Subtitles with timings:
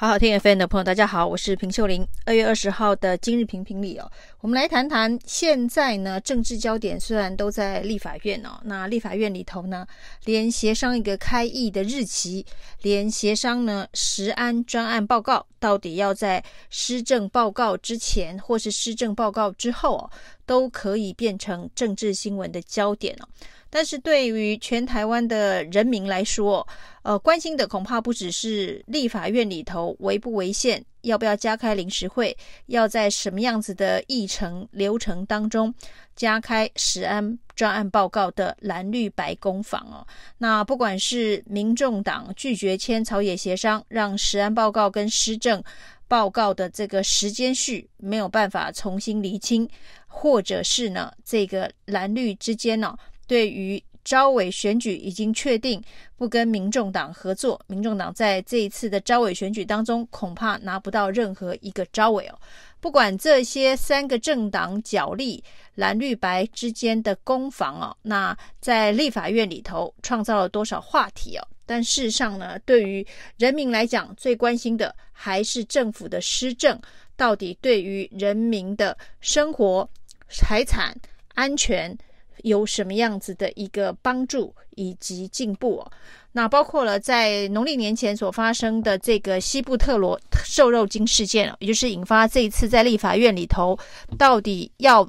[0.00, 2.06] 好好听 FM 的朋友，大家好，我是平秀玲。
[2.24, 4.08] 二月二十号的今日评评里哦，
[4.40, 9.84] 我们来谈谈现在呢，政治焦点虽然都在立法院哦，那立法院里头呢，
[10.24, 12.46] 连协商一个开议的日期，
[12.82, 20.10] 连协商呢食安专案报告到底要在施政报告之前或是施政报告之后哦，
[20.48, 23.28] 都可以变成政治新闻的焦点哦。
[23.70, 26.66] 但是对于全台湾的人民来说，
[27.02, 32.34] 呃，关心的恐怕不只是立法院里头违不违宪，要不要加开临时会，
[32.66, 35.72] 要在什么样子的议程流程当中
[36.16, 40.00] 加开食安专案报告的蓝绿白攻防哦。
[40.38, 45.62] 那不管是民众党拒绝签草野协商，让食安报告跟施政
[46.08, 49.68] 报告的这个时间序没有办法重新厘清，
[50.06, 52.98] 或者是呢，这个蓝绿之间呢、哦？
[53.26, 55.82] 对于招委选举已经确定
[56.16, 62.38] 不跟民众党合作，民众党在这一次的招委选举当中恐怕拿不到任何一个招委哦。
[62.80, 71.46] 不管这些三个政党角力蓝绿白之间的攻防哦，那在立法院里头创造了多少话题哦？
[71.68, 76.80] 但事实上呢，对于人民来讲，最关心的还是政府的施政
[77.16, 79.88] 到底对于人民的生活、
[80.28, 80.96] 财产、
[81.34, 81.96] 安全。
[82.44, 85.84] 有什么样子的一个帮助以及进步？
[86.30, 93.76] 那包括了在农历年前所发生的这个西部特罗瘦肉精事件，也就是引发这一次在立法院里头
[94.16, 95.04] 到底要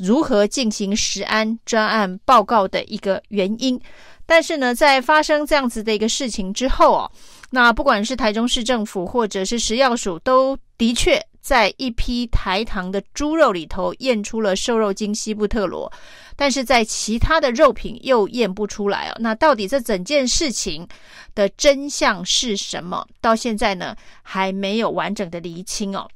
[0.00, 3.80] 如何进行食安专案报告的一个原因。
[4.26, 7.10] 但是呢，在发生这样子的一个事情之后哦，
[7.50, 15.90] 那不管是台中市政府或者是食药署，都的确在一批台糖的猪肉里头验出了瘦肉精西布特罗，
[16.36, 19.16] 但是在其他的肉品又验不出来哦。
[19.18, 20.86] 那到底这整件事情
[21.34, 23.06] 的真相是什么？
[23.22, 26.06] 到现在呢，还没有完整的厘清哦。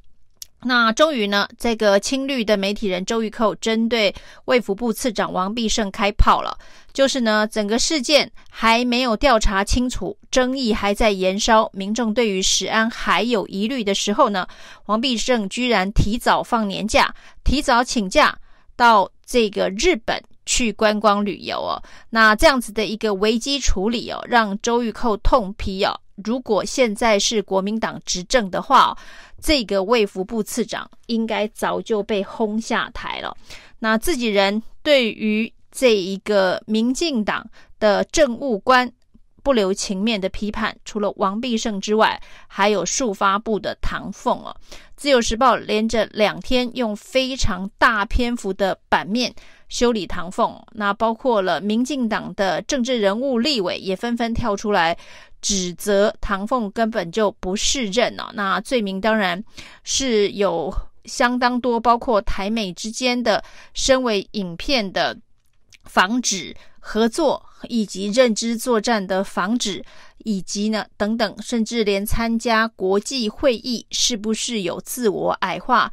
[0.65, 6.57] 那终于呢，这个青绿的媒体人周玉蔻针对卫福部次长王必胜开炮了，
[6.93, 14.47] 就是呢，整个事件还没有调查清楚，争议还在延烧，民众对于食安还有疑虑的时候呢，
[14.87, 17.13] 王必胜居然提早放年假，
[17.43, 18.39] 提早请假
[18.77, 21.83] 到这个日本去观光旅游哦。
[22.11, 25.99] 那这样子的一个危机处理哦，让周玉蔻痛批哦。
[26.23, 28.97] 如果现在是国民党执政的话，
[29.43, 33.37] 这个卫福部次长应该早就被轰下台了。
[33.81, 38.93] 那自己人对于这一个民进党的政务官
[39.43, 44.57] 不留情面的批判，除了王必胜之外，还有数发部的唐凤哦。
[44.95, 49.35] 自由时报连着两天用非常大篇幅的版面
[49.69, 54.97] 修理唐凤，那包括了民进党的政治人物立委也纷纷跳出来。
[55.43, 59.45] 指责唐凤根本就不是任哦，那罪名当然
[59.85, 60.73] 是有
[61.05, 63.45] 相当多，包括台美之间的
[63.75, 65.19] 身为影片的
[65.85, 69.85] 防止合作，以及认知作战的防止，
[70.19, 75.93] 以及呢等等，甚至连参加国际会议是不是有自我矮化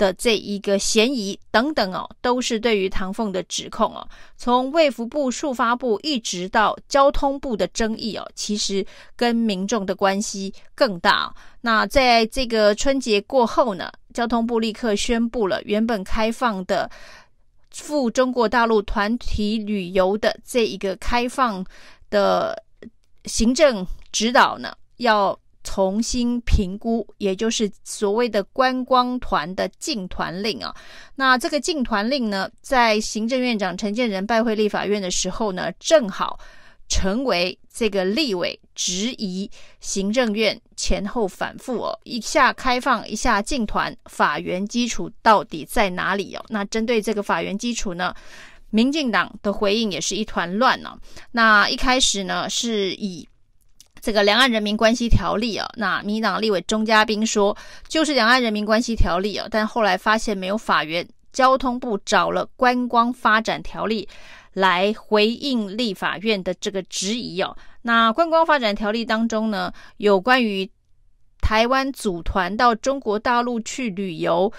[0.00, 4.08] 的这一个嫌疑等等哦，都是对于唐凤的指控哦。
[4.38, 8.82] 从卫福部、速发部一直到交通部的争议哦，其实
[9.14, 11.34] 跟民众的关系更大。
[11.60, 16.90] 那在这个春节过后呢，交通部立刻宣布了原本开放的
[17.70, 21.62] 赴中国大陆团体旅游的这一个开放
[22.08, 22.64] 的
[23.26, 25.38] 行政指导呢，要。
[25.62, 30.74] 重新评估，也就是所谓的观光团的禁团令啊。
[31.14, 36.38] 那这个禁团令呢，在行政院长陈建仁拜会立法院的时候呢，正好
[36.88, 39.48] 成为这个立委质疑
[39.80, 46.44] 行政院前后反复哦，一下开放，一下禁团，法源基础到底在哪里哦？
[46.48, 48.12] 那针对这个法源基础呢，
[48.70, 50.98] 民进党的回应也是一团乱呢。
[51.30, 53.28] 那一开始呢，是以
[54.00, 57.56] 这个两岸人民关系条例啊，那民党立委钟嘉宾说，
[57.86, 64.08] 就是两岸人民关系条例啊，但后来发现没有法源，交通部找了观光发展条例
[64.54, 67.56] 来回应立法院的这个质疑哦。
[67.82, 70.70] 那观光发展条例当中呢，有关于
[71.40, 74.52] 台湾组团到中国大陆去旅游。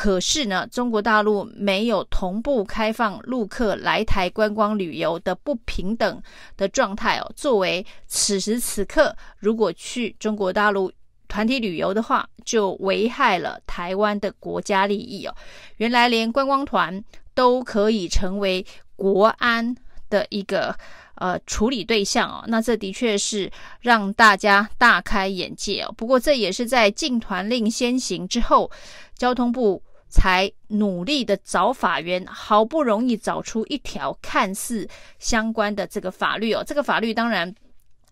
[0.00, 6.22] 可是呢，中国大陆没有同步开放陆客来台观光旅游的不平等
[6.56, 7.32] 的状态哦。
[7.34, 10.92] 作为此时此刻，如果去中国大陆
[11.26, 15.34] 团体旅游的话，就危害了台湾的国家利益哦。
[15.78, 17.02] 原来连观光团
[17.34, 18.64] 都可以成为
[18.94, 19.74] 国安
[20.08, 20.72] 的一个
[21.16, 22.44] 呃处理对象哦。
[22.46, 23.50] 那这的确是
[23.80, 25.92] 让大家大开眼界哦。
[25.96, 28.70] 不过这也是在禁团令先行之后，
[29.16, 34.88] 交通部才努力的找法源，好不容易找出一条看似
[35.18, 36.64] 相关的这个法律哦。
[36.66, 37.54] 这个法律当然。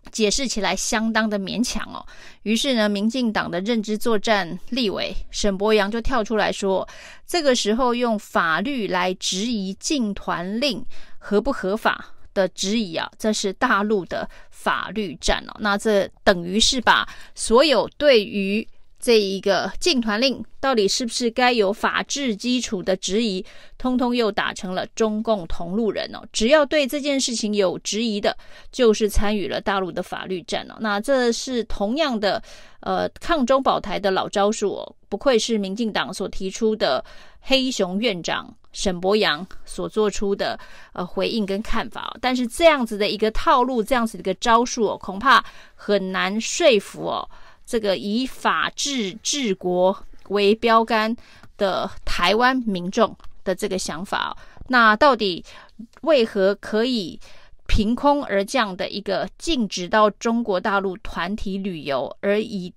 [0.09, 1.99] 解释起来相当的勉强哦，
[2.43, 6.87] 于是呢，民进党的认知作战立委沈伯洋就跳出来说，
[7.25, 10.85] 这个时候用法律来质疑禁团令
[11.17, 17.05] 合不合法的质疑啊，这是大陆的法律战哦，那这等于是把
[17.35, 18.65] 所有对于。
[18.99, 23.45] 这一个禁团令到底是不是该有法治基础的质疑，
[23.77, 26.21] 通通又打成了中共同路人哦。
[26.33, 28.35] 只要对这件事情有质疑的，
[28.71, 30.75] 就是参与了大陆的法律战哦。
[30.79, 32.41] 那这是同样的，
[32.79, 34.95] 呃，抗中保台的老招数哦。
[35.07, 37.03] 不愧是民进党所提出的
[37.39, 40.59] 黑熊院长沈博阳所做出的
[40.91, 42.13] 呃回应跟看法。
[42.19, 45.41] 但是这样子的一个套路，这样子的一个招数哦，恐怕
[45.75, 47.29] 很难说服哦。
[47.67, 51.15] 这个以法治治国为标杆
[51.57, 54.35] 的台湾民众的这个想法，
[54.69, 55.43] 那到底
[56.01, 57.19] 为何可以
[57.67, 62.73] 凭空而降的一个禁止到中国大陆团体旅游，而以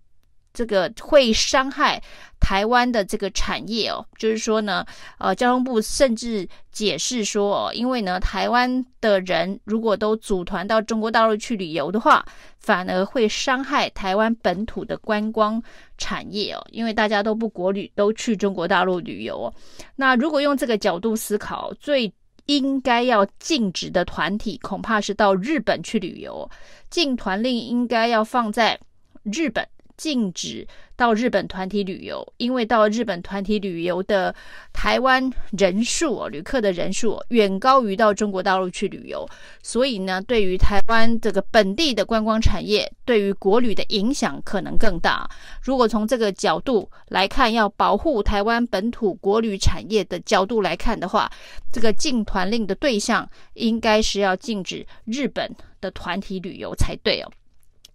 [0.53, 2.03] 这个会伤害
[2.41, 4.85] 台湾的这个产业哦，就是说呢，
[5.19, 12.25] 呃，交通部甚至解释说哦，因为呢，台湾的人如果都组团到中国大陆去旅游的话，
[12.59, 15.63] 反而会伤害台湾本土的观光
[15.99, 19.55] 产业哦，因为大家都不国旅，都去中国大陆旅游哦。
[19.97, 22.13] 那如果用这个角度思考，最
[22.47, 26.51] 应该要禁止的团体，恐怕是到日本去旅游，
[26.89, 28.81] 禁团令应该要放在
[29.23, 29.65] 日本。
[30.01, 30.67] 禁止
[30.97, 34.35] 到日本团体旅游，因为到日本团体旅游的
[34.73, 39.29] 台湾人数哦，旅客的人数远高于到中国大陆去旅游，
[39.63, 45.29] 所以呢，对于台湾这个本地的观光产业，对于国旅的影响可能更大。
[45.63, 51.31] 如果从这个角度来看，要保护台湾本土国旅产业的角度来看的话，
[51.71, 57.31] 这个禁团令的对象应该是要禁止日本的团体旅游才对哦。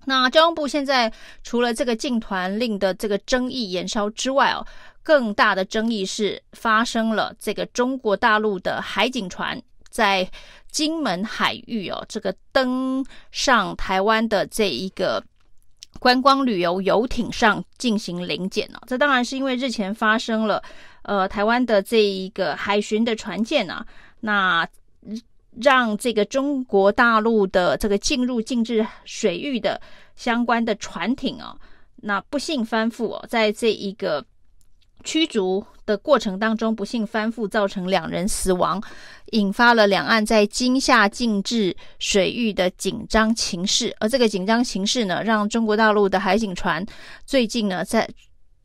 [0.05, 1.11] 那交通部现在
[1.43, 4.65] 除了这个禁团令的这个争议延烧之外哦，
[5.03, 10.29] 更大的争议是发生了这个中国大陆的海警船在
[10.71, 15.23] 金门海域哦，这个登上台湾的这一个
[15.99, 18.79] 观光旅游游艇上进行临检哦。
[18.87, 20.61] 这当然是因为日前发生了
[21.01, 23.85] 呃台湾的这一个海巡的船舰啊，
[24.19, 24.67] 那。
[25.61, 29.79] 让这个中国大陆的这个进入禁制水域的
[30.15, 31.57] 相关的船艇哦，
[31.97, 34.25] 那不幸翻覆哦，在这一个
[35.03, 38.81] 驱逐的过程当中，不幸翻覆，造成两人死亡，
[39.31, 43.95] 引发了两岸在金夏禁制水域的紧张情势。
[43.99, 46.83] 而这个紧张情势呢，让中国大陆的海警船
[47.25, 48.09] 最近呢，在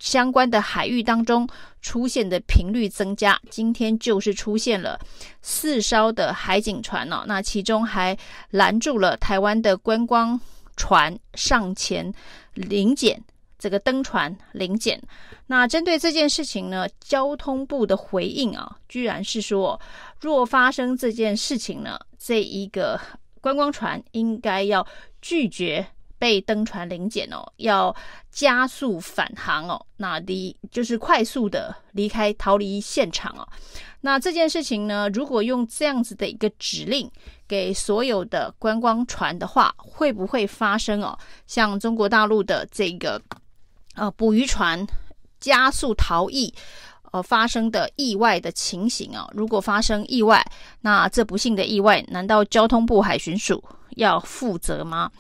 [0.01, 1.47] 相关的海域当中
[1.81, 4.99] 出现的频率增加，今天就是出现了
[5.43, 8.17] 四艘的海警船哦，那其中还
[8.51, 10.41] 拦住了台湾的观光
[10.77, 12.13] 船上前
[12.55, 13.23] 临检，
[13.59, 15.01] 这个登船临检。
[15.47, 19.79] 那针对这件事情呢，交通部的回应啊，居然是说，
[20.21, 22.99] 若发生这件事情呢，这一个
[23.41, 24.87] 观光船应该要
[25.21, 25.87] 拒绝。
[26.21, 27.97] 被登船临检哦，要
[28.31, 33.49] 加速返航哦，那离就是快速的离开逃离现场哦。
[34.03, 37.11] 那这件事情呢，如果用这样子的一个指令
[37.49, 41.19] 给所有的观光船的话，会不会发生哦？
[41.47, 43.21] 像中国大陆的这个
[43.95, 44.87] 呃捕鱼船
[45.39, 46.53] 加速逃逸
[47.11, 49.31] 呃发生的意外的情形哦？
[49.35, 50.45] 如果发生意外，
[50.81, 53.63] 那这不幸的意外，难道交通部海巡署
[53.97, 55.11] 要负责吗？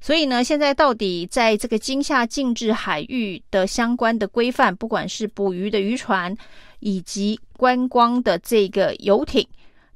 [0.00, 6.34] 所以呢，现在到底在这个金厦禁制海域的相关的规范，不管是捕鱼的渔船，
[6.78, 9.46] 以及观光的这个游艇，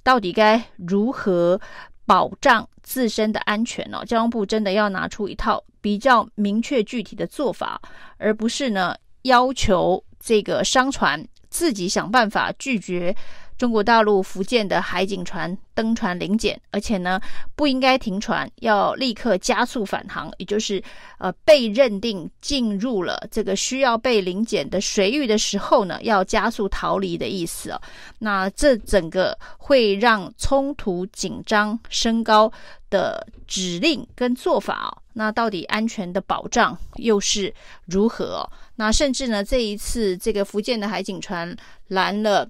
[0.02, 1.58] 到底该如何
[2.04, 4.02] 保障自身的安全呢？
[4.06, 7.80] 交通部真的要拿出一套比较明确具体的做法，
[8.18, 13.14] 而不是呢要求这个商船自己想办法拒绝。
[13.56, 17.20] 中国大陆福建的海警船登船临检，而且呢
[17.54, 20.82] 不应该停船，要立刻加速返航，也就是
[21.18, 27.80] 呃被认定进入了这个需要被临检的水域的时候呢，要加速逃离的意思哦。
[28.18, 32.52] 那这整个会让冲突紧张升高
[32.90, 37.52] 的指令跟做法哦，那到底安全的保障又是
[37.86, 38.48] 如何？
[38.76, 41.56] 那甚至呢这一次这个福建的海警船
[41.88, 42.48] 拦了。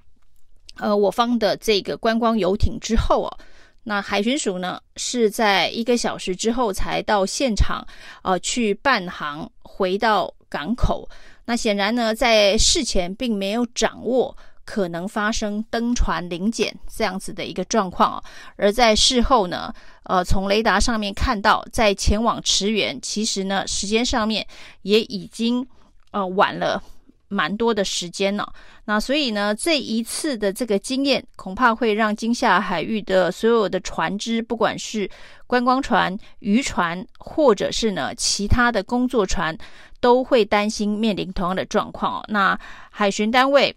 [0.77, 3.39] 呃，我方的这个观光游艇之后哦，
[3.85, 7.87] 那海巡署呢是在一个小时之后才到现场，
[8.23, 11.09] 呃，去办航回到港口。
[11.45, 18.25] 那显然呢，在事前并没有掌握可能发生登船临检这样子的一个状况哦，
[18.57, 19.73] 而在事后呢，
[20.05, 24.47] 呃，从雷达上面看到，在前往驰援，其实呢，时间上面
[24.83, 25.67] 也已经
[26.11, 26.83] 呃晚了。
[27.27, 28.47] 蛮多的时间呢，
[28.85, 35.11] 那所以呢，这一次的这个经验恐怕会让惊吓海域的所有的船只，不管是
[35.49, 39.57] 观光船、渔船，或者是呢其他的工作船，
[40.01, 42.21] 都会担心面临同样的状况。
[42.21, 42.57] 哦那
[42.91, 43.75] 海巡单位、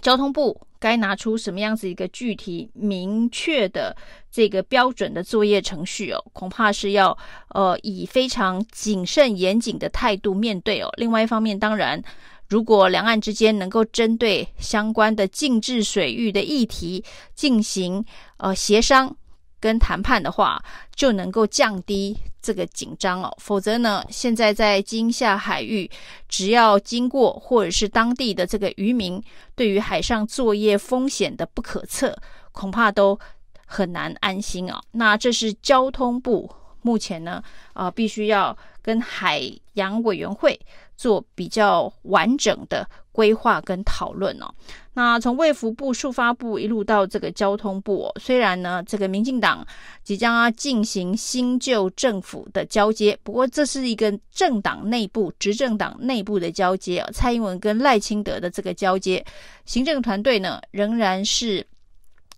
[0.00, 3.96] 交通部该拿出什么样子一个具体明确的
[4.30, 6.24] 这个标准的作业程序哦？
[6.32, 7.16] 恐怕是要
[7.48, 10.88] 呃以非常谨慎严谨的态度面对哦。
[10.96, 12.02] 另外一方面，当然。
[12.48, 18.04] 如果两岸之间能够针对相关的禁制水域的议题进行
[18.38, 19.16] 呃协商
[19.60, 20.60] 跟谈判的话，
[20.94, 23.32] 就能够降低这个紧张哦。
[23.38, 25.88] 否则呢，现在在惊吓海域，
[26.28, 29.22] 只要经过或者是当地的这个渔民
[29.54, 32.16] 对于海上作业风险的不可测，
[32.52, 33.18] 恐怕都
[33.66, 34.80] 很难安心哦。
[34.92, 36.50] 那这是交通部
[36.82, 37.42] 目前呢，
[37.74, 39.42] 啊、必须要跟海
[39.74, 40.58] 洋委员会。
[41.00, 44.52] 做比较完整的规划跟讨论哦。
[44.92, 49.66] 那从卫福部、数发部一路到这个交通部哦，虽然呢，这个民进党
[50.02, 57.10] 即将要进行新旧政府的交接，不过这是一个政党内部、执政党内部的交接啊。
[57.12, 59.24] 蔡英文跟赖清德的这个交接，
[59.64, 61.66] 行政团队呢仍然是。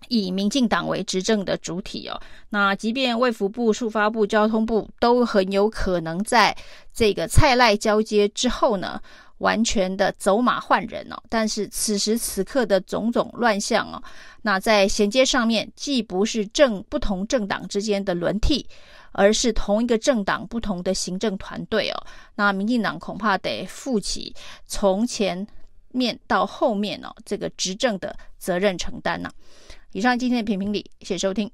[0.09, 6.55] 以民进党为执政的主体哦，那即便卫福部、数发部、交通部都很有可能在
[6.93, 9.01] 这个蔡赖交接之后呢，
[9.43, 11.21] 完全的走马换人哦。
[11.29, 14.03] 但是此时此刻的种种乱象哦，
[14.43, 18.67] 那在衔接上面既不是政不同政党之间的轮替，
[19.13, 22.07] 而是同一个政党不同的行政团队哦。
[22.37, 24.35] 那民进党恐怕得负起
[24.67, 25.47] 从前
[25.91, 29.31] 面到后面哦这个执政的责任承担呐。
[29.93, 31.51] 以上今天的评评理，谢谢收听。